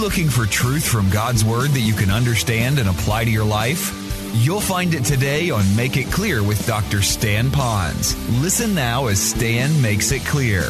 [0.00, 3.94] looking for truth from God's Word that you can understand and apply to your life?
[4.32, 7.02] You'll find it today on Make It Clear with Dr.
[7.02, 8.14] Stan Ponz.
[8.40, 10.62] Listen now as Stan makes it clear.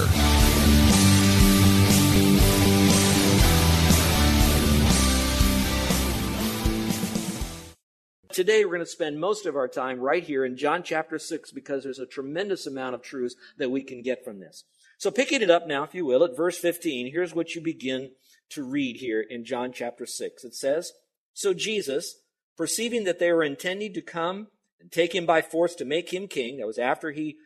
[8.33, 11.53] Today, we're going to spend most of our time right here in John chapter 6
[11.53, 14.65] because there's a tremendous amount of truths that we can get from this.
[14.99, 18.11] So, picking it up now, if you will, at verse 15, here's what you begin
[18.51, 20.45] to read here in John chapter 6.
[20.45, 20.93] It says,
[21.33, 22.17] So Jesus,
[22.57, 24.49] perceiving that they were intending to come
[24.81, 27.37] and take him by force to make him king, that was after he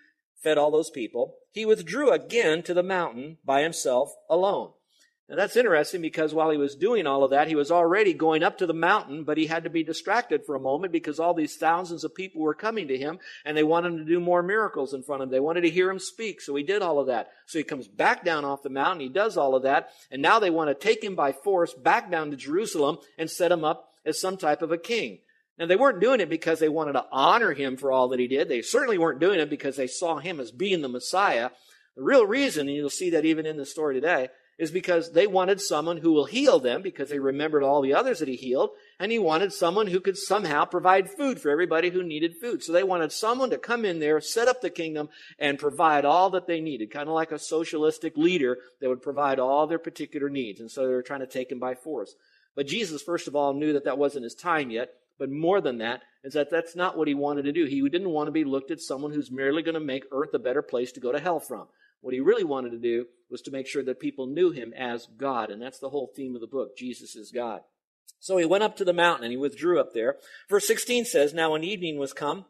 [0.43, 4.73] fed all those people, he withdrew again to the mountain by himself alone.
[5.29, 8.43] Now that's interesting because while he was doing all of that, he was already going
[8.43, 11.33] up to the mountain, but he had to be distracted for a moment because all
[11.33, 14.43] these thousands of people were coming to him and they wanted him to do more
[14.43, 15.35] miracles in front of them.
[15.35, 16.43] They wanted to hear him speak.
[16.43, 17.31] So he did all of that.
[17.47, 19.01] So he comes back down off the mountain.
[19.01, 19.91] He does all of that.
[20.11, 23.51] And now they want to take him by force back down to Jerusalem and set
[23.51, 25.21] him up as some type of a king.
[25.59, 28.29] Now they weren't doing it because they wanted to honor him for all that he
[28.29, 28.51] did.
[28.51, 31.49] They certainly weren't doing it because they saw him as being the Messiah.
[31.97, 35.27] The real reason, and you'll see that even in the story today, is because they
[35.27, 38.71] wanted someone who will heal them because they remembered all the others that he healed,
[39.01, 42.63] and he wanted someone who could somehow provide food for everybody who needed food.
[42.63, 46.31] So they wanted someone to come in there, set up the kingdom, and provide all
[46.31, 50.29] that they needed, kind of like a socialistic leader that would provide all their particular
[50.29, 50.61] needs.
[50.61, 52.15] And so they were trying to take him by force.
[52.55, 54.91] But Jesus, first of all, knew that that wasn't his time yet.
[55.19, 57.67] But more than that, is that that's not what he wanted to do.
[57.67, 60.39] He didn't want to be looked at someone who's merely going to make earth a
[60.39, 61.69] better place to go to hell from.
[62.01, 65.09] What he really wanted to do was to make sure that people knew him as
[65.19, 65.51] God.
[65.51, 66.77] And that's the whole theme of the book.
[66.79, 67.63] Jesus is God.
[68.21, 70.19] So he went up to the mountain and he withdrew up there.
[70.49, 72.45] Verse 16 says, Now when evening was come,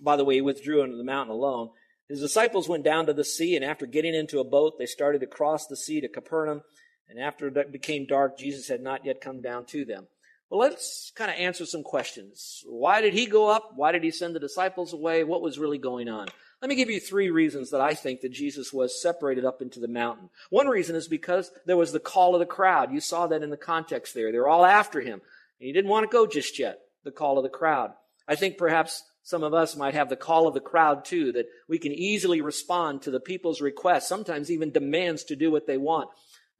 [0.00, 1.68] by the way, he withdrew into the mountain alone.
[2.08, 5.20] His disciples went down to the sea, and after getting into a boat, they started
[5.20, 6.62] to cross the sea to Capernaum.
[7.06, 10.08] And after it became dark, Jesus had not yet come down to them.
[10.48, 12.62] Well, let's kind of answer some questions.
[12.66, 13.72] Why did he go up?
[13.76, 15.22] Why did he send the disciples away?
[15.22, 16.28] What was really going on?
[16.62, 19.80] Let me give you three reasons that I think that Jesus was separated up into
[19.80, 20.28] the mountain.
[20.50, 22.92] One reason is because there was the call of the crowd.
[22.92, 24.30] You saw that in the context there.
[24.30, 25.22] They were all after him.
[25.60, 27.92] And he didn't want to go just yet, the call of the crowd.
[28.28, 31.46] I think perhaps some of us might have the call of the crowd too, that
[31.66, 35.78] we can easily respond to the people's requests, sometimes even demands to do what they
[35.78, 36.10] want.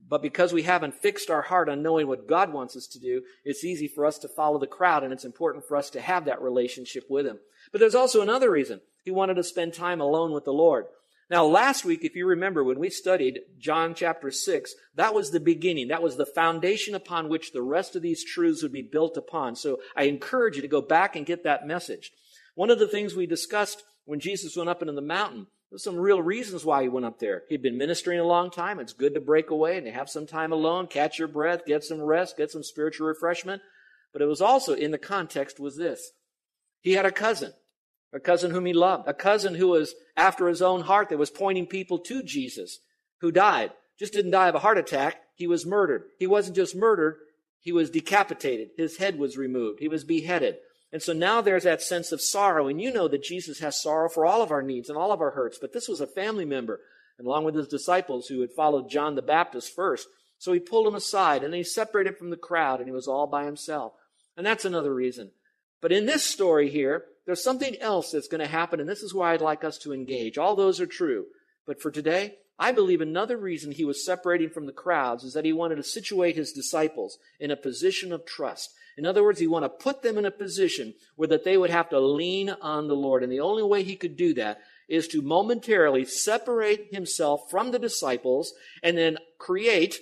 [0.09, 3.23] But because we haven't fixed our heart on knowing what God wants us to do,
[3.45, 6.25] it's easy for us to follow the crowd, and it's important for us to have
[6.25, 7.39] that relationship with Him.
[7.73, 8.81] But there's also another reason.
[9.05, 10.87] He wanted to spend time alone with the Lord.
[11.31, 15.39] Now, last week, if you remember, when we studied John chapter 6, that was the
[15.39, 15.89] beginning.
[15.89, 19.55] That was the foundation upon which the rest of these truths would be built upon.
[19.55, 22.11] So I encourage you to go back and get that message.
[22.57, 25.97] One of the things we discussed when Jesus went up into the mountain there's some
[25.97, 27.45] real reasons why he went up there.
[27.49, 28.81] He'd been ministering a long time.
[28.81, 31.85] It's good to break away and to have some time alone, catch your breath, get
[31.85, 33.63] some rest, get some spiritual refreshment.
[34.13, 36.11] But it was also in the context was this.
[36.81, 37.53] He had a cousin,
[38.13, 41.31] a cousin whom he loved, a cousin who was after his own heart that was
[41.31, 42.81] pointing people to Jesus,
[43.21, 43.73] who died.
[43.99, 45.17] Just didn't die of a heart attack.
[45.35, 46.05] He was murdered.
[46.19, 47.17] He wasn't just murdered.
[47.61, 48.71] He was decapitated.
[48.77, 49.81] His head was removed.
[49.81, 50.57] He was beheaded.
[50.93, 52.67] And so now there's that sense of sorrow.
[52.67, 55.21] And you know that Jesus has sorrow for all of our needs and all of
[55.21, 55.59] our hurts.
[55.61, 56.81] But this was a family member,
[57.19, 60.09] and along with his disciples who had followed John the Baptist first.
[60.39, 63.27] So he pulled him aside and he separated from the crowd and he was all
[63.27, 63.93] by himself.
[64.39, 65.33] And that's another reason.
[65.81, 68.81] But in this story here, there's something else that's going to happen.
[68.81, 70.39] And this is why I'd like us to engage.
[70.39, 71.27] All those are true.
[71.67, 75.47] But for today, I believe another reason he was separating from the crowds is that
[75.47, 78.71] he wanted to situate his disciples in a position of trust.
[78.99, 81.71] In other words, he wanted to put them in a position where that they would
[81.71, 83.23] have to lean on the Lord.
[83.23, 87.79] And the only way he could do that is to momentarily separate himself from the
[87.79, 88.53] disciples
[88.83, 90.01] and then create,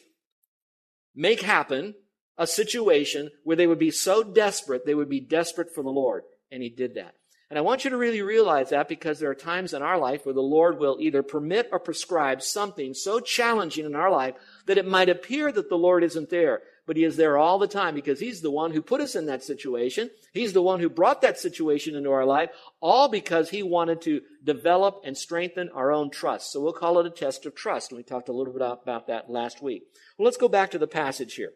[1.14, 1.94] make happen
[2.38, 6.22] a situation where they would be so desperate, they would be desperate for the Lord.
[6.50, 7.14] And he did that.
[7.50, 10.26] And I want you to really realize that because there are times in our life
[10.26, 14.34] where the Lord will either permit or prescribe something so challenging in our life
[14.66, 16.60] that it might appear that the Lord isn't there.
[16.86, 19.26] but he is there all the time because he's the one who put us in
[19.26, 20.08] that situation.
[20.32, 22.48] He's the one who brought that situation into our life,
[22.80, 26.50] all because he wanted to develop and strengthen our own trust.
[26.50, 27.90] So we'll call it a test of trust.
[27.90, 29.82] And we talked a little bit about that last week.
[30.16, 31.52] Well, let's go back to the passage here.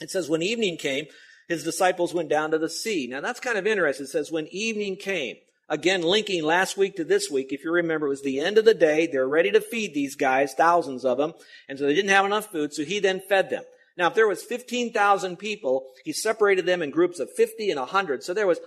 [0.00, 1.06] It says, when evening came,
[1.48, 3.06] his disciples went down to the sea.
[3.08, 4.04] Now that's kind of interesting.
[4.04, 5.36] It says, when evening came.
[5.70, 8.64] Again, linking last week to this week, if you remember, it was the end of
[8.64, 9.06] the day.
[9.06, 11.34] They're ready to feed these guys, thousands of them.
[11.68, 13.64] And so they didn't have enough food, so he then fed them.
[13.98, 18.22] Now, if there was 15,000 people, he separated them in groups of 50 and 100.
[18.22, 18.60] So there was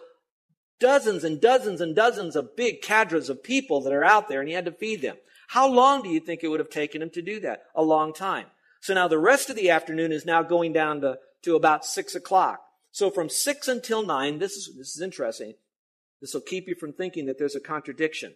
[0.80, 4.50] dozens and dozens and dozens of big cadres of people that are out there, and
[4.50, 5.16] he had to feed them.
[5.48, 7.64] How long do you think it would have taken him to do that?
[7.74, 8.46] A long time.
[8.82, 12.16] So now the rest of the afternoon is now going down to, to about 6
[12.16, 12.62] o'clock.
[12.92, 15.54] So from 6 until 9, this is, this is interesting.
[16.20, 18.34] This will keep you from thinking that there's a contradiction.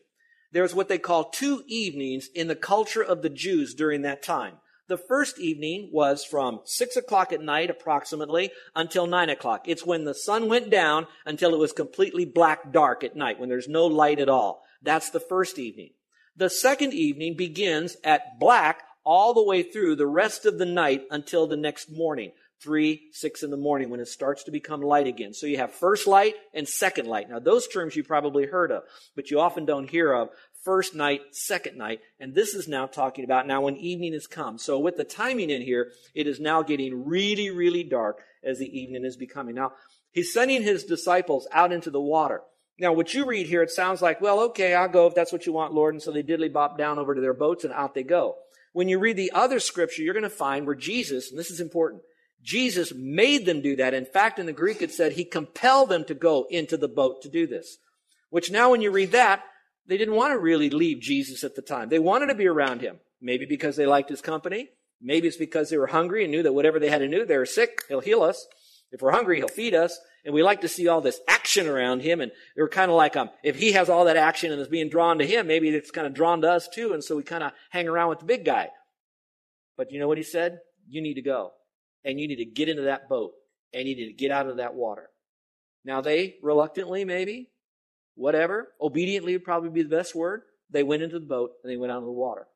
[0.52, 4.54] There's what they call two evenings in the culture of the Jews during that time.
[4.88, 9.68] The first evening was from six o'clock at night approximately until nine o'clock.
[9.68, 13.50] It's when the sun went down until it was completely black dark at night, when
[13.50, 14.64] there's no light at all.
[14.84, 15.90] That's the first evening.
[16.38, 21.04] The second evening begins at black all the way through the rest of the night
[21.12, 22.32] until the next morning
[22.62, 25.34] three, six in the morning when it starts to become light again.
[25.34, 27.30] So you have first light and second light.
[27.30, 28.84] Now those terms you probably heard of,
[29.16, 30.30] but you often don't hear of
[30.64, 32.00] first night, second night.
[32.20, 34.58] And this is now talking about now when evening has come.
[34.58, 38.80] So with the timing in here, it is now getting really, really dark as the
[38.80, 39.56] evening is becoming.
[39.56, 39.74] Now
[40.12, 42.42] he's sending his disciples out into the water.
[42.78, 45.46] Now, what you read here, it sounds like, well, okay, I'll go if that's what
[45.46, 45.94] you want, Lord.
[45.94, 48.36] And so they diddly bop down over to their boats and out they go.
[48.76, 51.62] When you read the other scripture, you're going to find where Jesus, and this is
[51.62, 52.02] important,
[52.44, 53.94] Jesus made them do that.
[53.94, 57.22] In fact, in the Greek, it said he compelled them to go into the boat
[57.22, 57.78] to do this.
[58.32, 59.46] Which now, when you read that,
[59.88, 61.88] they didn't want to really leave Jesus at the time.
[61.88, 63.00] They wanted to be around him.
[63.22, 64.68] Maybe because they liked his company.
[65.02, 67.38] Maybe it's because they were hungry and knew that whatever they had to do, they
[67.38, 68.46] were sick, he'll heal us.
[68.96, 70.00] If we're hungry, he'll feed us.
[70.24, 72.22] And we like to see all this action around him.
[72.22, 74.88] And we're kind of like, um, if he has all that action and is being
[74.88, 76.94] drawn to him, maybe it's kind of drawn to us too.
[76.94, 78.70] And so we kind of hang around with the big guy.
[79.76, 80.60] But you know what he said?
[80.88, 81.52] You need to go
[82.06, 83.34] and you need to get into that boat
[83.74, 85.10] and you need to get out of that water.
[85.84, 87.50] Now they reluctantly, maybe,
[88.16, 90.44] whatever, obediently would probably be the best word.
[90.70, 92.48] They went into the boat and they went out of the water.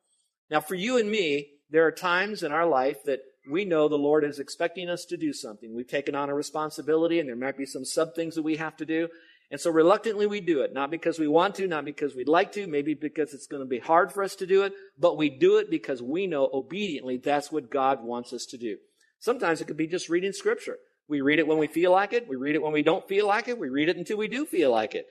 [0.50, 3.96] Now for you and me, there are times in our life that we know the
[3.96, 5.74] Lord is expecting us to do something.
[5.74, 8.76] We've taken on a responsibility and there might be some sub things that we have
[8.78, 9.08] to do.
[9.50, 12.52] And so reluctantly we do it, not because we want to, not because we'd like
[12.52, 15.28] to, maybe because it's going to be hard for us to do it, but we
[15.28, 18.76] do it because we know obediently that's what God wants us to do.
[19.18, 20.76] Sometimes it could be just reading scripture.
[21.08, 22.28] We read it when we feel like it.
[22.28, 23.58] We read it when we don't feel like it.
[23.58, 25.06] We read it until we do feel like it.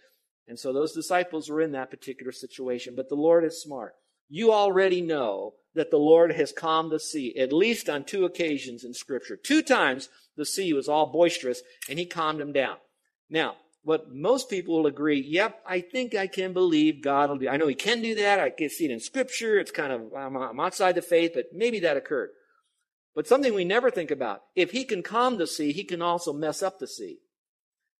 [0.47, 2.93] And so those disciples were in that particular situation.
[2.95, 3.93] But the Lord is smart.
[4.29, 8.83] You already know that the Lord has calmed the sea, at least on two occasions
[8.83, 9.37] in scripture.
[9.37, 12.75] Two times the sea was all boisterous and he calmed them down.
[13.29, 17.47] Now, what most people will agree, yep, I think I can believe God will do.
[17.47, 18.39] I know he can do that.
[18.39, 19.57] I can see it in scripture.
[19.57, 22.31] It's kind of, I'm outside the faith, but maybe that occurred.
[23.15, 24.41] But something we never think about.
[24.53, 27.19] If he can calm the sea, he can also mess up the sea.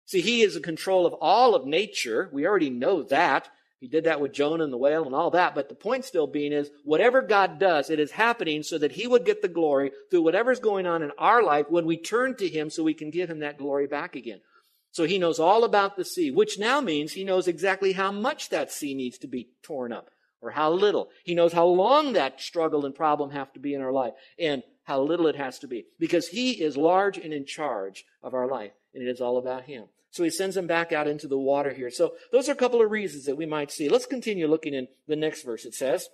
[0.06, 2.30] See, he is in control of all of nature.
[2.34, 3.50] We already know that.
[3.80, 5.56] He did that with Jonah and the whale and all that.
[5.56, 9.08] But the point still being is, whatever God does, it is happening so that he
[9.08, 12.48] would get the glory through whatever's going on in our life when we turn to
[12.48, 14.42] him so we can give him that glory back again.
[14.92, 18.50] So he knows all about the sea, which now means he knows exactly how much
[18.50, 20.10] that sea needs to be torn up
[20.42, 21.10] or how little.
[21.24, 24.14] He knows how long that struggle and problem have to be in our life.
[24.38, 25.86] And how little it has to be.
[26.00, 29.66] Because He is large and in charge of our life, and it is all about
[29.66, 29.86] Him.
[30.12, 31.92] So He sends them back out into the water here.
[31.92, 33.90] So those are a couple of reasons that we might see.
[33.90, 35.66] Let's continue looking in the next verse.
[35.66, 36.10] It says,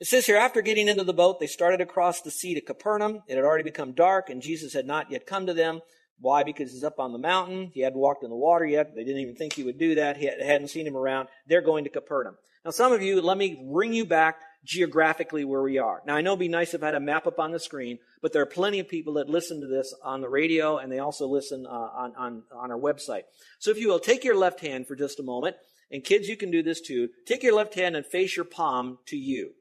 [0.00, 3.22] it says here, after getting into the boat, they started across the sea to Capernaum.
[3.28, 5.80] It had already become dark, and Jesus had not yet come to them.
[6.18, 6.42] Why?
[6.42, 7.70] Because he's up on the mountain.
[7.74, 8.94] He hadn't walked in the water yet.
[8.94, 10.16] They didn't even think he would do that.
[10.16, 11.28] He hadn't seen him around.
[11.46, 12.36] They're going to Capernaum.
[12.64, 16.02] Now, some of you, let me bring you back geographically where we are.
[16.06, 17.98] Now, I know it'd be nice if I had a map up on the screen,
[18.20, 20.98] but there are plenty of people that listen to this on the radio and they
[20.98, 23.22] also listen uh, on, on, on our website.
[23.58, 25.56] So if you will, take your left hand for just a moment,
[25.90, 27.08] and kids, you can do this too.
[27.26, 29.52] Take your left hand and face your palm to you.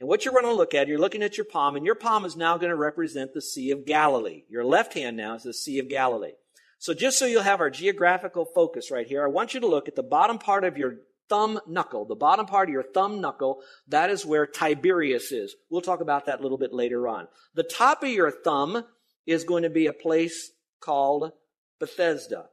[0.00, 2.24] And what you're going to look at, you're looking at your palm, and your palm
[2.24, 4.44] is now going to represent the Sea of Galilee.
[4.48, 6.32] Your left hand now is the Sea of Galilee.
[6.78, 9.88] So just so you'll have our geographical focus right here, I want you to look
[9.88, 10.96] at the bottom part of your
[11.28, 15.54] thumb knuckle, the bottom part of your thumb knuckle, that is where Tiberias is.
[15.70, 17.28] We'll talk about that a little bit later on.
[17.54, 18.84] The top of your thumb
[19.26, 20.50] is going to be a place
[20.80, 21.32] called
[21.80, 22.46] Bethesda.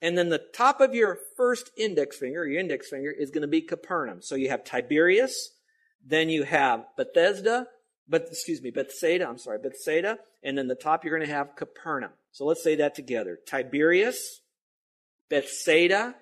[0.00, 3.48] And then the top of your first index finger, your index finger, is going to
[3.48, 4.20] be Capernaum.
[4.20, 5.50] So you have Tiberias,
[6.04, 7.68] then you have Bethesda,
[8.08, 11.54] but excuse me, Bethsaida, I'm sorry, Bethsaida, and then the top you're going to have
[11.54, 12.10] Capernaum.
[12.32, 13.38] So let's say that together.
[13.46, 14.40] Tiberias,
[15.30, 16.16] Bethsaida,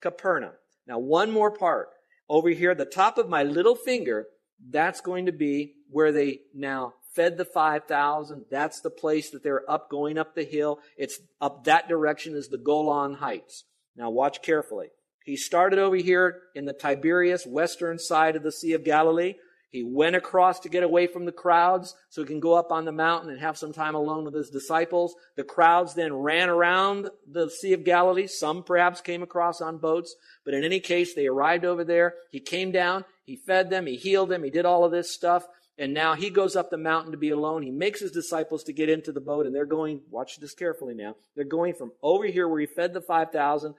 [0.00, 0.54] Capernaum.
[0.90, 1.90] Now one more part.
[2.28, 4.26] Over here, the top of my little finger,
[4.68, 8.46] that's going to be where they now fed the 5,000.
[8.50, 10.80] That's the place that they're up, going up the hill.
[10.98, 13.66] It's up that direction is the Golan Heights.
[13.96, 14.88] Now watch carefully.
[15.24, 19.34] He started over here in the Tiberias, western side of the Sea of Galilee.
[19.70, 22.84] He went across to get away from the crowds so he can go up on
[22.84, 25.14] the mountain and have some time alone with his disciples.
[25.36, 28.26] The crowds then ran around the Sea of Galilee.
[28.26, 32.14] Some perhaps came across on boats, but in any case, they arrived over there.
[32.32, 35.46] He came down, he fed them, he healed them, he did all of this stuff.
[35.78, 37.62] And now he goes up the mountain to be alone.
[37.62, 40.94] He makes his disciples to get into the boat and they're going, watch this carefully
[40.94, 41.14] now.
[41.34, 43.74] They're going from over here where he fed the 5,000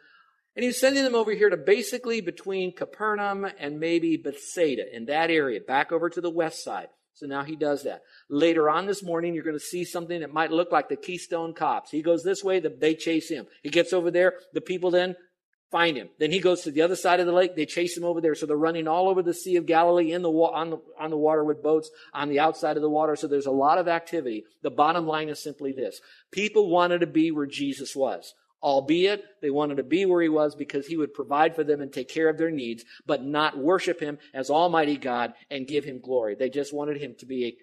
[0.55, 5.29] and he's sending them over here to basically between Capernaum and maybe Bethsaida in that
[5.29, 6.87] area, back over to the west side.
[7.13, 8.01] So now he does that.
[8.29, 11.53] Later on this morning, you're going to see something that might look like the Keystone
[11.53, 11.91] Cops.
[11.91, 13.47] He goes this way, they chase him.
[13.63, 15.15] He gets over there, the people then
[15.71, 16.09] find him.
[16.19, 18.35] Then he goes to the other side of the lake, they chase him over there.
[18.35, 21.09] So they're running all over the Sea of Galilee in the wa- on the on
[21.09, 23.15] the water with boats on the outside of the water.
[23.15, 24.43] So there's a lot of activity.
[24.63, 29.49] The bottom line is simply this: people wanted to be where Jesus was albeit they
[29.49, 32.29] wanted to be where he was because he would provide for them and take care
[32.29, 36.35] of their needs, but not worship him as Almighty God and give him glory.
[36.35, 37.57] They just wanted him to be, a,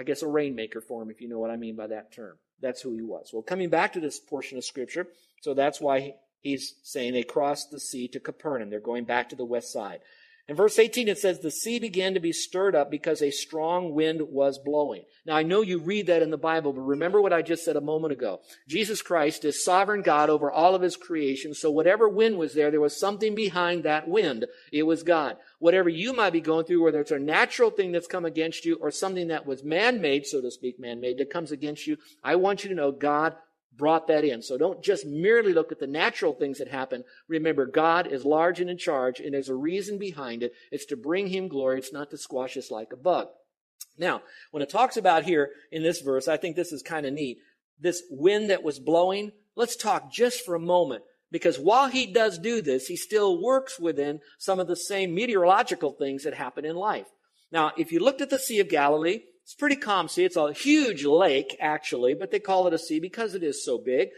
[0.00, 2.36] I guess, a rainmaker for him, if you know what I mean by that term.
[2.60, 3.30] That's who he was.
[3.32, 5.06] Well, coming back to this portion of scripture,
[5.42, 8.70] so that's why he's saying they crossed the sea to Capernaum.
[8.70, 10.00] They're going back to the west side.
[10.48, 13.92] In verse 18, it says, The sea began to be stirred up because a strong
[13.92, 15.02] wind was blowing.
[15.26, 17.76] Now, I know you read that in the Bible, but remember what I just said
[17.76, 18.40] a moment ago.
[18.66, 22.70] Jesus Christ is sovereign God over all of his creation, so whatever wind was there,
[22.70, 24.46] there was something behind that wind.
[24.72, 25.36] It was God.
[25.58, 28.76] Whatever you might be going through, whether it's a natural thing that's come against you
[28.80, 32.64] or something that was man-made, so to speak, man-made, that comes against you, I want
[32.64, 33.36] you to know God
[33.78, 34.42] brought that in.
[34.42, 37.04] So don't just merely look at the natural things that happen.
[37.28, 40.52] Remember, God is large and in charge, and there's a reason behind it.
[40.70, 41.78] It's to bring him glory.
[41.78, 43.28] It's not to squash us like a bug.
[43.96, 47.14] Now, when it talks about here in this verse, I think this is kind of
[47.14, 47.38] neat.
[47.80, 51.04] This wind that was blowing, let's talk just for a moment.
[51.30, 55.92] Because while he does do this, he still works within some of the same meteorological
[55.92, 57.06] things that happen in life.
[57.52, 60.26] Now, if you looked at the Sea of Galilee, it's pretty calm sea.
[60.26, 63.78] It's a huge lake, actually, but they call it a sea because it is so
[63.78, 64.10] big.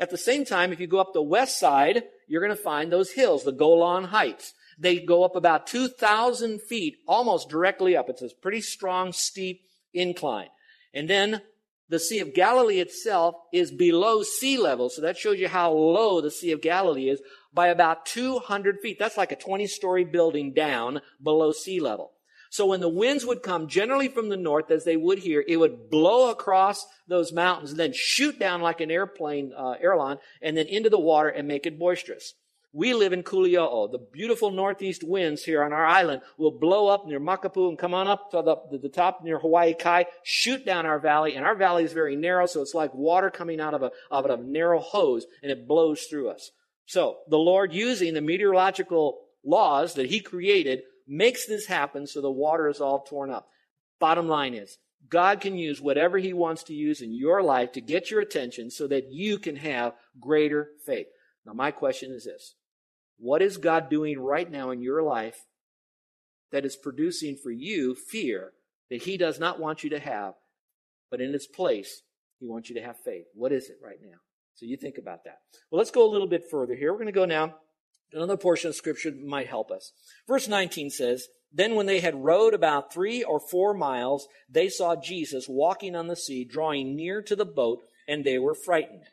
[0.00, 2.90] At the same time, if you go up the west side, you're going to find
[2.90, 4.54] those hills, the Golan Heights.
[4.76, 8.08] They go up about 2,000 feet, almost directly up.
[8.08, 9.60] It's a pretty strong, steep
[9.94, 10.48] incline.
[10.92, 11.42] And then
[11.88, 14.90] the Sea of Galilee itself is below sea level.
[14.90, 17.22] So that shows you how low the Sea of Galilee is
[17.54, 18.98] by about 200 feet.
[18.98, 22.10] That's like a 20 story building down below sea level.
[22.52, 25.56] So when the winds would come generally from the north, as they would here, it
[25.56, 30.54] would blow across those mountains and then shoot down like an airplane, uh, airline, and
[30.54, 32.34] then into the water and make it boisterous.
[32.74, 33.90] We live in Kuliouou.
[33.90, 37.94] The beautiful northeast winds here on our island will blow up near Makapuu and come
[37.94, 41.54] on up to the, the top near Hawaii Kai, shoot down our valley, and our
[41.54, 44.80] valley is very narrow, so it's like water coming out of a, of a narrow
[44.80, 46.50] hose, and it blows through us.
[46.84, 52.30] So, the Lord using the meteorological laws that He created makes this happen so the
[52.30, 53.46] water is all torn up.
[54.00, 54.78] Bottom line is,
[55.10, 58.70] God can use whatever He wants to use in your life to get your attention
[58.70, 61.08] so that you can have greater faith.
[61.44, 62.54] Now, my question is this
[63.18, 65.44] What is God doing right now in your life
[66.50, 68.52] that is producing for you fear
[68.90, 70.34] that He does not want you to have,
[71.10, 72.02] but in its place,
[72.40, 73.26] He wants you to have faith?
[73.34, 74.18] What is it right now?
[74.54, 75.38] So you think about that.
[75.70, 76.90] Well, let's go a little bit further here.
[76.92, 77.56] We're going to go now
[78.12, 79.92] Another portion of scripture might help us.
[80.28, 84.96] Verse 19 says, Then when they had rowed about three or four miles, they saw
[84.96, 89.04] Jesus walking on the sea, drawing near to the boat, and they were frightened.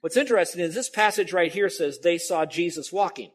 [0.00, 3.30] What's interesting is this passage right here says they saw Jesus walking.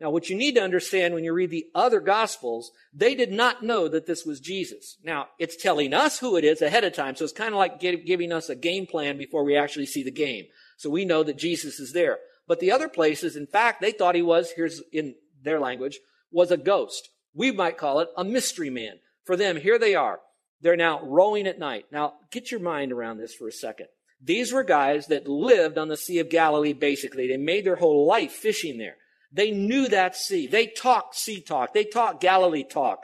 [0.00, 3.62] Now, what you need to understand when you read the other gospels, they did not
[3.62, 4.96] know that this was Jesus.
[5.04, 7.78] Now, it's telling us who it is ahead of time, so it's kind of like
[7.78, 10.46] giving us a game plan before we actually see the game.
[10.76, 12.18] So we know that Jesus is there.
[12.46, 16.50] But the other places, in fact, they thought he was, here's in their language, was
[16.50, 17.08] a ghost.
[17.34, 19.00] We might call it a mystery man.
[19.24, 20.20] For them, here they are.
[20.60, 21.86] They're now rowing at night.
[21.90, 23.86] Now, get your mind around this for a second.
[24.20, 27.26] These were guys that lived on the Sea of Galilee, basically.
[27.26, 28.96] They made their whole life fishing there.
[29.32, 30.46] They knew that sea.
[30.46, 31.72] They talked sea talk.
[31.72, 33.00] They talked Galilee talk.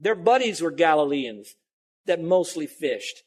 [0.00, 1.54] Their buddies were Galileans
[2.06, 3.22] that mostly fished.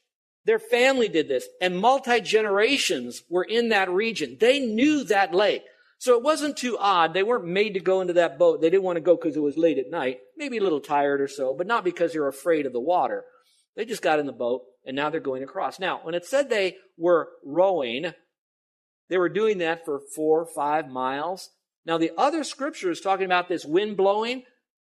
[0.46, 4.36] Their family did this, and multi generations were in that region.
[4.40, 5.62] They knew that lake.
[5.98, 7.12] So it wasn't too odd.
[7.12, 8.62] They weren't made to go into that boat.
[8.62, 11.20] They didn't want to go because it was late at night, maybe a little tired
[11.20, 13.24] or so, but not because they were afraid of the water.
[13.76, 15.78] They just got in the boat and now they're going across.
[15.78, 18.14] Now, when it said they were rowing,
[19.10, 21.50] they were doing that for four or five miles.
[21.84, 24.44] Now, the other scripture is talking about this wind blowing,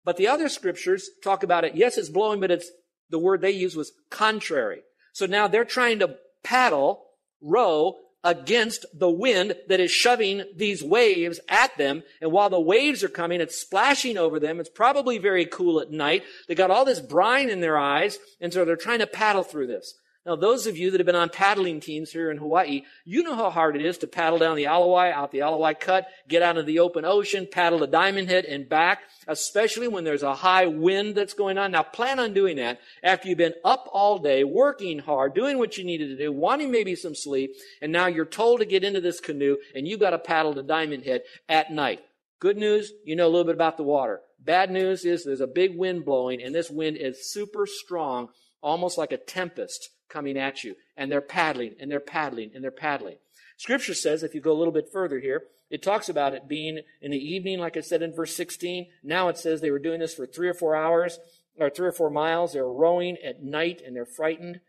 [0.05, 1.75] but the other scriptures talk about it.
[1.75, 2.71] Yes, it's blowing, but it's
[3.09, 4.83] the word they use was contrary.
[5.13, 7.05] So now they're trying to paddle,
[7.41, 12.03] row against the wind that is shoving these waves at them.
[12.21, 14.59] And while the waves are coming, it's splashing over them.
[14.59, 16.23] It's probably very cool at night.
[16.47, 18.19] They got all this brine in their eyes.
[18.39, 19.95] And so they're trying to paddle through this.
[20.23, 23.35] Now, those of you that have been on paddling teams here in Hawaii, you know
[23.35, 26.07] how hard it is to paddle down the Ala Wai, out the Ala Wai Cut,
[26.27, 30.21] get out into the open ocean, paddle the Diamond Head and back, especially when there's
[30.21, 31.71] a high wind that's going on.
[31.71, 35.79] Now, plan on doing that after you've been up all day, working hard, doing what
[35.79, 39.01] you needed to do, wanting maybe some sleep, and now you're told to get into
[39.01, 41.99] this canoe and you've got to paddle the Diamond Head at night.
[42.39, 44.21] Good news, you know a little bit about the water.
[44.39, 48.29] Bad news is there's a big wind blowing, and this wind is super strong,
[48.61, 50.75] almost like a tempest coming at you.
[50.97, 53.17] And they're paddling and they're paddling and they're paddling.
[53.57, 56.81] Scripture says, if you go a little bit further here, it talks about it being
[57.01, 58.87] in the evening, like I said in verse 16.
[59.03, 61.19] Now it says they were doing this for three or four hours,
[61.57, 62.53] or three or four miles.
[62.53, 64.59] They're rowing at night and they're frightened.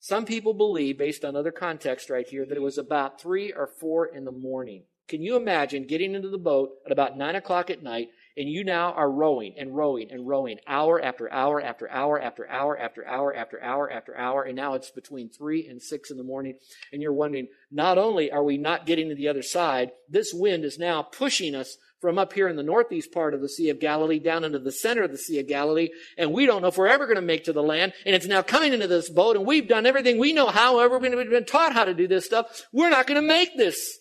[0.00, 3.66] Some people believe, based on other context right here, that it was about three or
[3.66, 4.84] four in the morning.
[5.08, 8.62] Can you imagine getting into the boat at about nine o'clock at night and you
[8.62, 13.04] now are rowing and rowing and rowing hour after hour after hour after hour after
[13.04, 14.42] hour after hour after hour.
[14.44, 16.54] And now it's between three and six in the morning.
[16.92, 20.64] And you're wondering, not only are we not getting to the other side, this wind
[20.64, 23.80] is now pushing us from up here in the northeast part of the Sea of
[23.80, 25.88] Galilee down into the center of the Sea of Galilee.
[26.16, 27.92] And we don't know if we're ever going to make to the land.
[28.06, 31.10] And it's now coming into this boat and we've done everything we know however we've
[31.10, 32.62] been taught how to do this stuff.
[32.72, 33.98] We're not going to make this.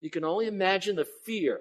[0.00, 1.58] You can only imagine the fear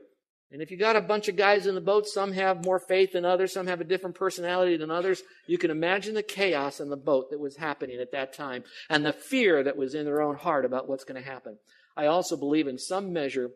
[0.52, 3.14] and if you got a bunch of guys in the boat, some have more faith
[3.14, 6.90] than others, some have a different personality than others, you can imagine the chaos in
[6.90, 10.22] the boat that was happening at that time and the fear that was in their
[10.22, 11.58] own heart about what's going to happen.
[11.96, 13.52] I also believe in some measure,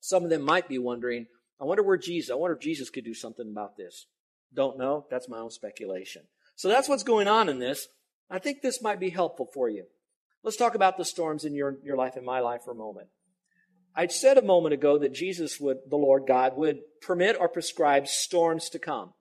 [0.00, 1.26] some of them might be wondering,
[1.60, 4.06] I wonder where Jesus, I wonder if Jesus could do something about this.
[4.52, 5.06] Don't know.
[5.10, 6.22] That's my own speculation.
[6.56, 7.86] So that's what's going on in this.
[8.28, 9.84] I think this might be helpful for you.
[10.42, 13.08] Let's talk about the storms in your, your life and my life for a moment.
[13.94, 18.08] I said a moment ago that Jesus would, the Lord God, would permit or prescribe
[18.08, 19.12] storms to come.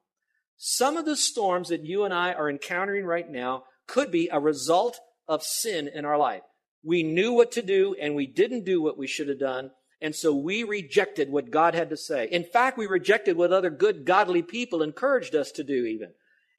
[0.58, 4.40] Some of the storms that you and I are encountering right now could be a
[4.40, 6.42] result of sin in our life.
[6.84, 9.72] We knew what to do and we didn't do what we should have done.
[10.02, 12.28] And so we rejected what God had to say.
[12.30, 16.10] In fact, we rejected what other good, godly people encouraged us to do even.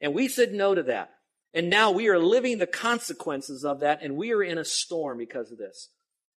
[0.00, 1.10] And we said no to that.
[1.52, 5.18] And now we are living the consequences of that and we are in a storm
[5.18, 5.90] because of this.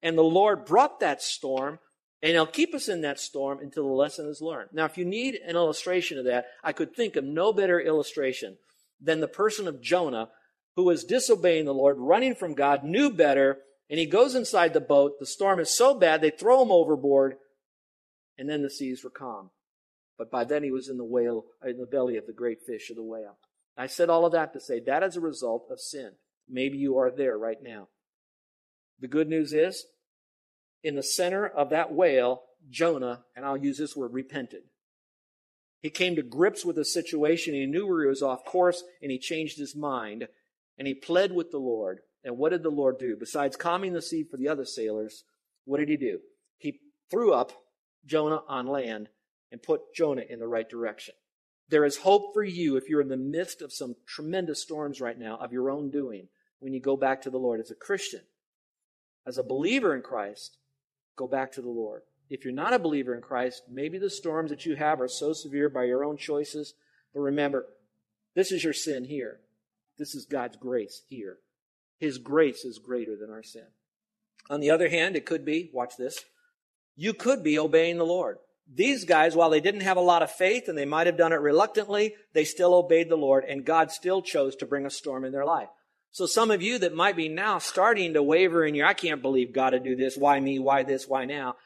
[0.07, 1.81] And the Lord brought that storm,
[2.23, 4.69] and He'll keep us in that storm until the lesson is learned.
[4.73, 8.57] Now, if you need an illustration of that, I could think of no better illustration
[9.01, 10.29] than the person of Jonah,
[10.77, 13.59] who was disobeying the Lord, running from God, knew better,
[13.91, 15.19] and he goes inside the boat.
[15.19, 17.35] The storm is so bad, they throw him overboard,
[18.39, 19.51] and then the seas were calm.
[20.17, 22.91] But by then he was in the whale, in the belly of the great fish
[22.91, 23.39] of the whale.
[23.77, 26.13] I said all of that to say that is a result of sin.
[26.49, 27.89] Maybe you are there right now.
[29.01, 29.85] The good news is,
[30.87, 34.63] in the center of that whale, Jonah, and I'll use this word, repented.
[35.81, 37.55] He came to grips with the situation.
[37.55, 40.29] He knew where he was off course, and he changed his mind,
[40.79, 42.01] and he pled with the Lord.
[42.23, 43.17] And what did the Lord do?
[43.19, 45.25] Besides calming the sea for the other sailors,
[45.65, 46.21] what did he do?
[46.57, 47.53] He threw up
[48.05, 49.09] Jonah on land
[49.51, 51.15] and put Jonah in the right direction.
[51.69, 55.19] There is hope for you if you're in the midst of some tremendous storms right
[55.19, 56.29] now of your own doing
[56.61, 58.23] when you go back to the Lord as a Christian
[59.27, 60.57] as a believer in Christ,
[61.17, 62.03] go back to the Lord.
[62.29, 65.33] If you're not a believer in Christ, maybe the storms that you have are so
[65.33, 66.75] severe by your own choices.
[67.15, 67.67] But remember,
[68.35, 69.41] this is your sin here.
[69.99, 71.39] This is God's grace here.
[71.99, 73.67] His grace is greater than our sin.
[74.51, 76.25] On the other hand, it could be, watch this,
[76.95, 78.39] you could be obeying the Lord.
[78.73, 81.33] These guys, while they didn't have a lot of faith and they might have done
[81.33, 85.25] it reluctantly, they still obeyed the Lord and God still chose to bring a storm
[85.25, 85.69] in their life.
[86.17, 89.21] So some of you that might be now starting to waver in your, I can't
[89.21, 90.17] believe God to do this.
[90.17, 90.59] Why me?
[90.59, 91.07] Why this?
[91.07, 91.57] Why now?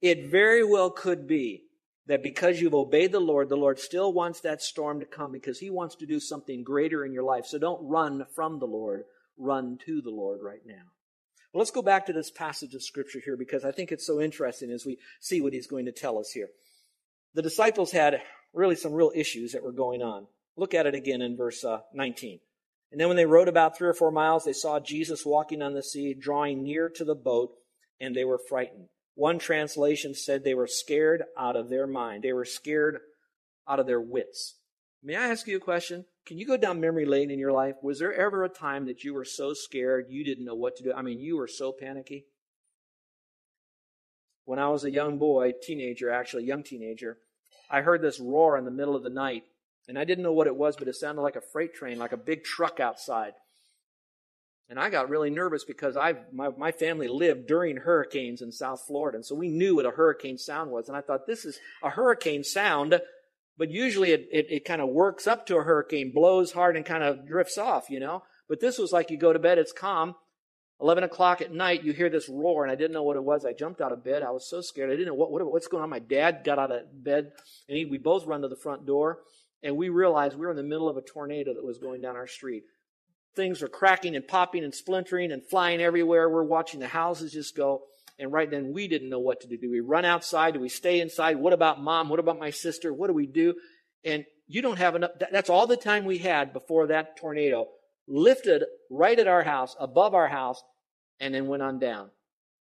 [0.00, 1.64] It very well could be
[2.06, 5.58] that because you've obeyed the Lord, the Lord still wants that storm to come because
[5.58, 7.44] He wants to do something greater in your life.
[7.44, 9.04] So don't run from the Lord.
[9.36, 10.86] Run to the Lord right now.
[11.52, 14.22] Well, let's go back to this passage of Scripture here because I think it's so
[14.22, 16.48] interesting as we see what He's going to tell us here.
[17.34, 18.22] The disciples had
[18.54, 20.28] really some real issues that were going on.
[20.56, 22.40] Look at it again in verse uh, 19.
[22.90, 25.74] And then when they rowed about three or four miles, they saw Jesus walking on
[25.74, 27.50] the sea, drawing near to the boat,
[28.00, 28.88] and they were frightened.
[29.14, 32.22] One translation said they were scared out of their mind.
[32.22, 33.00] They were scared
[33.68, 34.54] out of their wits.
[35.02, 36.06] May I ask you a question?
[36.26, 37.76] Can you go down memory lane in your life?
[37.82, 40.82] Was there ever a time that you were so scared you didn't know what to
[40.82, 40.92] do?
[40.92, 42.26] I mean, you were so panicky.
[44.44, 47.18] When I was a young boy, teenager, actually, young teenager,
[47.70, 49.44] I heard this roar in the middle of the night.
[49.88, 52.12] And I didn't know what it was, but it sounded like a freight train, like
[52.12, 53.32] a big truck outside.
[54.68, 58.82] And I got really nervous because I my, my family lived during hurricanes in South
[58.86, 59.16] Florida.
[59.16, 60.88] And so we knew what a hurricane sound was.
[60.88, 63.00] And I thought, this is a hurricane sound
[63.58, 66.86] but usually it, it, it kind of works up to a hurricane, blows hard and
[66.86, 68.22] kind of drifts off, you know?
[68.48, 70.14] But this was like you go to bed, it's calm.
[70.80, 73.44] 11 o'clock at night, you hear this roar, and I didn't know what it was.
[73.44, 74.22] I jumped out of bed.
[74.22, 74.90] I was so scared.
[74.90, 75.90] I didn't know what, what what's going on.
[75.90, 77.32] My dad got out of bed,
[77.68, 79.18] and he, we both run to the front door,
[79.62, 82.16] and we realized we were in the middle of a tornado that was going down
[82.16, 82.64] our street.
[83.34, 86.28] Things were cracking and popping and splintering and flying everywhere.
[86.28, 87.82] We're watching the houses just go.
[88.18, 89.56] And right then we didn't know what to do.
[89.56, 90.54] Do we run outside?
[90.54, 91.36] Do we stay inside?
[91.36, 92.08] What about mom?
[92.08, 92.92] What about my sister?
[92.92, 93.54] What do we do?
[94.04, 95.12] And you don't have enough.
[95.30, 97.68] That's all the time we had before that tornado
[98.08, 100.62] lifted right at our house, above our house,
[101.20, 102.10] and then went on down.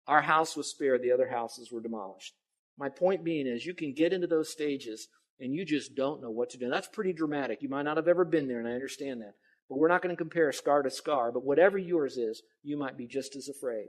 [0.08, 1.02] Our house was spared.
[1.02, 2.34] The other houses were demolished.
[2.78, 5.08] My point being is you can get into those stages
[5.40, 6.66] and you just don't know what to do.
[6.66, 7.62] And that's pretty dramatic.
[7.62, 9.34] You might not have ever been there, and I understand that.
[9.70, 11.32] But we're not going to compare scar to scar.
[11.32, 13.88] But whatever yours is, you might be just as afraid.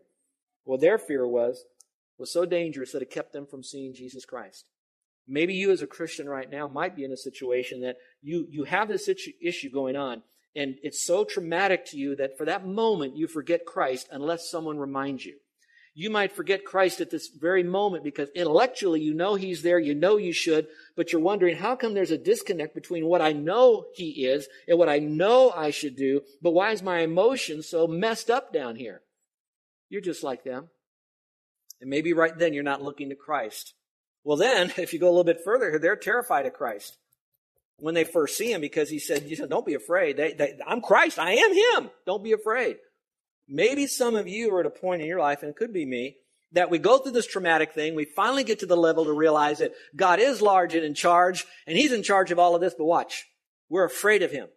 [0.65, 1.65] Well, their fear was,
[2.19, 4.65] was so dangerous that it kept them from seeing Jesus Christ.
[5.27, 8.65] Maybe you as a Christian right now might be in a situation that you, you
[8.65, 10.23] have this issue going on
[10.57, 14.79] and it's so traumatic to you that for that moment you forget Christ unless someone
[14.79, 15.37] reminds you.
[15.97, 19.95] You might forget Christ at this very moment because intellectually you know He's there, you
[19.95, 23.87] know you should, but you're wondering how come there's a disconnect between what I know
[23.95, 27.87] He is and what I know I should do, but why is my emotion so
[27.87, 29.03] messed up down here?
[29.89, 30.69] You're just like them.
[31.81, 33.75] And maybe right then you're not looking to Christ.
[34.25, 36.97] Well, then, if you go a little bit further, they're terrified of Christ
[37.79, 40.17] when they first see him because he said, you said don't be afraid.
[40.17, 41.19] They, they, I'm Christ.
[41.19, 41.91] I am him.
[42.07, 42.77] Don't be afraid.
[43.49, 45.85] Maybe some of you are at a point in your life, and it could be
[45.85, 46.17] me,
[46.53, 47.95] that we go through this traumatic thing.
[47.95, 51.45] We finally get to the level to realize that God is large and in charge,
[51.67, 53.27] and he's in charge of all of this, but watch.
[53.69, 54.49] We're afraid of him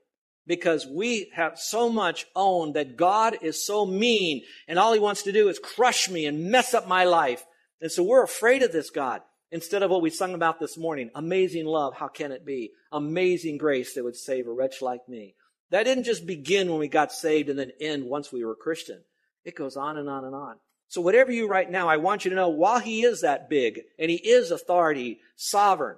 [0.46, 5.24] because we have so much owned that God is so mean and all he wants
[5.24, 7.46] to do is crush me and mess up my life.
[7.82, 9.22] And so we're afraid of this God
[9.52, 11.12] instead of what we sung about this morning.
[11.14, 11.96] Amazing love.
[11.96, 12.72] How can it be?
[12.92, 15.36] Amazing grace that would save a wretch like me.
[15.72, 19.02] That didn't just begin when we got saved and then end once we were Christian.
[19.44, 20.56] It goes on and on and on.
[20.88, 23.82] So whatever you right now, I want you to know while he is that big
[24.00, 25.98] and he is authority, sovereign,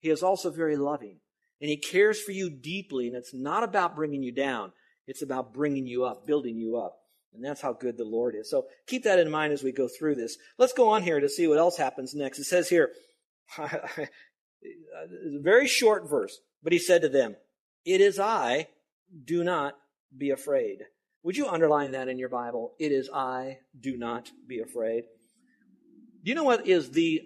[0.00, 1.18] he is also very loving
[1.64, 3.06] and He cares for you deeply.
[3.08, 4.72] And it's not about bringing you down,
[5.06, 6.98] it's about bringing you up, building you up.
[7.32, 8.50] And that's how good the Lord is.
[8.50, 10.36] So keep that in mind as we go through this.
[10.58, 12.38] Let's go on here to see what else happens next.
[12.38, 12.90] It says here,
[13.58, 14.08] a
[15.40, 17.34] very short verse, but he said to them,
[17.86, 18.68] It is I,
[19.24, 19.74] do not
[20.16, 20.84] be afraid.
[21.22, 22.74] Would you underline that in your Bible?
[22.78, 25.04] It is I, do not be afraid.
[26.22, 27.22] Do you know what is the,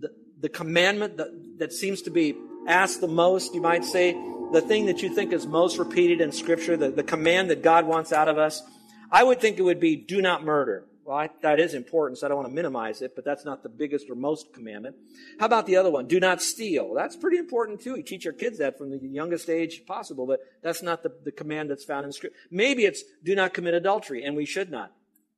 [0.00, 4.12] the, the commandment that, that seems to be asked the most, you might say,
[4.52, 7.86] the thing that you think is most repeated in Scripture, the, the command that God
[7.86, 8.62] wants out of us,
[9.10, 10.84] I would think it would be do not murder.
[11.08, 13.62] Well, I, that is important, so I don't want to minimize it, but that's not
[13.62, 14.94] the biggest or most commandment.
[15.40, 16.06] How about the other one?
[16.06, 16.92] Do not steal.
[16.92, 17.96] That's pretty important too.
[17.96, 21.32] You teach your kids that from the youngest age possible, but that's not the, the
[21.32, 22.36] command that's found in Scripture.
[22.50, 24.92] Maybe it's do not commit adultery, and we should not.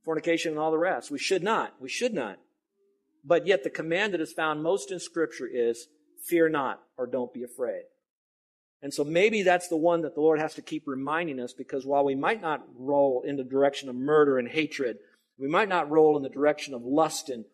[0.05, 1.09] Fornication and all the rest.
[1.09, 1.81] We should not.
[1.81, 2.41] We should not.
[3.25, 5.87] But yet the command that is found most in Scripture is
[6.27, 7.83] fear not or don't be afraid.
[8.83, 11.87] And so maybe that's the one that the Lord has to keep reminding us because
[11.87, 14.97] while we might not roll in the direction of murder and hatred,
[15.41, 17.45] we might not roll in the direction of lust and,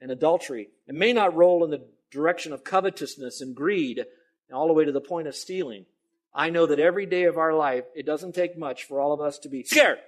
[0.00, 0.68] and adultery.
[0.86, 4.84] It may not roll in the direction of covetousness and greed, and all the way
[4.84, 5.86] to the point of stealing.
[6.34, 9.20] I know that every day of our life, it doesn't take much for all of
[9.20, 9.98] us to be scared.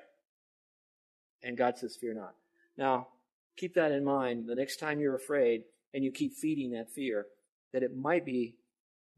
[1.43, 2.35] And God says, fear not.
[2.77, 3.09] Now,
[3.57, 5.63] keep that in mind the next time you're afraid
[5.95, 7.27] and you keep feeding that fear
[7.73, 8.57] that it might be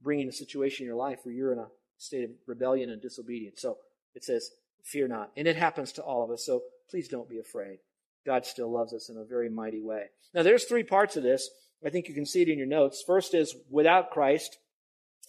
[0.02, 1.68] bringing a situation in your life where you're in a
[1.98, 3.60] state of rebellion and disobedience.
[3.60, 3.78] So
[4.14, 4.50] it says,
[4.84, 5.30] fear not.
[5.36, 6.44] And it happens to all of us.
[6.44, 7.78] So please don't be afraid.
[8.26, 10.04] God still loves us in a very mighty way.
[10.34, 11.48] Now there's three parts of this.
[11.84, 13.02] I think you can see it in your notes.
[13.04, 14.58] First is without Christ.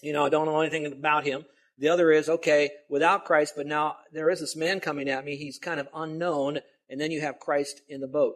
[0.02, 1.46] You know, I don't know anything about him.
[1.78, 5.38] The other is, okay, without Christ, but now there is this man coming at me.
[5.38, 6.60] He's kind of unknown.
[6.90, 8.36] And then you have Christ in the boat.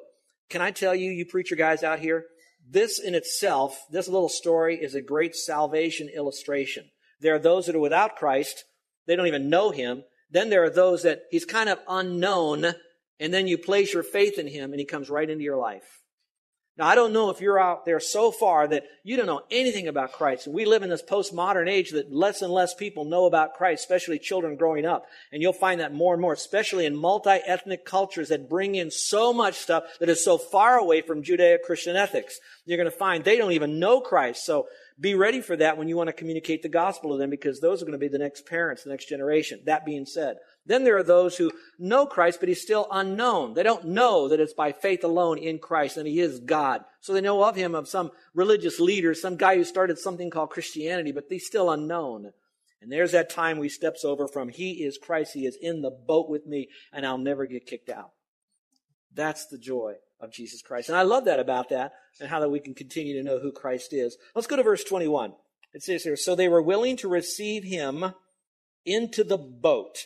[0.49, 2.23] Can I tell you, you preacher guys out here,
[2.67, 6.85] this in itself, this little story is a great salvation illustration.
[7.19, 8.63] There are those that are without Christ.
[9.05, 10.03] They don't even know him.
[10.31, 12.73] Then there are those that he's kind of unknown
[13.19, 16.01] and then you place your faith in him and he comes right into your life.
[16.77, 19.87] Now, I don't know if you're out there so far that you don't know anything
[19.87, 20.45] about Christ.
[20.45, 23.81] And we live in this postmodern age that less and less people know about Christ,
[23.81, 25.05] especially children growing up.
[25.31, 29.33] And you'll find that more and more, especially in multi-ethnic cultures that bring in so
[29.33, 32.39] much stuff that is so far away from Judeo-Christian ethics.
[32.65, 34.45] You're going to find they don't even know Christ.
[34.45, 34.67] So
[34.99, 37.81] be ready for that when you want to communicate the gospel to them because those
[37.81, 39.61] are going to be the next parents, the next generation.
[39.65, 43.53] That being said, then there are those who know Christ, but he's still unknown.
[43.53, 46.83] They don't know that it's by faith alone in Christ and he is God.
[46.99, 50.49] So they know of him, of some religious leader, some guy who started something called
[50.49, 52.31] Christianity, but he's still unknown.
[52.81, 55.89] And there's that time we steps over from he is Christ, he is in the
[55.89, 58.11] boat with me, and I'll never get kicked out.
[59.13, 60.89] That's the joy of Jesus Christ.
[60.89, 63.51] And I love that about that and how that we can continue to know who
[63.51, 64.17] Christ is.
[64.35, 65.33] Let's go to verse 21.
[65.73, 68.13] It says here, so they were willing to receive him
[68.85, 70.05] into the boat